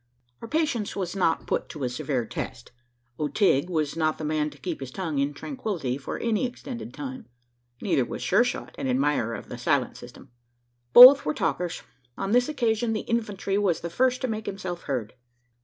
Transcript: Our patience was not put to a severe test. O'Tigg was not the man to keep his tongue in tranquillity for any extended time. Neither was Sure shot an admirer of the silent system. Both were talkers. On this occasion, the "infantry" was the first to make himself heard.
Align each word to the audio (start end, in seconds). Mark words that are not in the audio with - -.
Our 0.41 0.47
patience 0.47 0.95
was 0.95 1.15
not 1.15 1.45
put 1.45 1.69
to 1.69 1.83
a 1.83 1.87
severe 1.87 2.25
test. 2.25 2.71
O'Tigg 3.19 3.69
was 3.69 3.95
not 3.95 4.17
the 4.17 4.23
man 4.23 4.49
to 4.49 4.57
keep 4.57 4.79
his 4.79 4.89
tongue 4.89 5.19
in 5.19 5.31
tranquillity 5.31 5.95
for 5.99 6.17
any 6.17 6.47
extended 6.47 6.91
time. 6.91 7.27
Neither 7.83 8.03
was 8.03 8.23
Sure 8.23 8.43
shot 8.43 8.73
an 8.79 8.87
admirer 8.87 9.35
of 9.35 9.47
the 9.47 9.59
silent 9.59 9.95
system. 9.97 10.31
Both 10.91 11.23
were 11.23 11.35
talkers. 11.35 11.83
On 12.17 12.31
this 12.31 12.49
occasion, 12.49 12.93
the 12.93 13.01
"infantry" 13.01 13.59
was 13.59 13.81
the 13.81 13.91
first 13.91 14.21
to 14.21 14.27
make 14.27 14.47
himself 14.47 14.85
heard. 14.85 15.13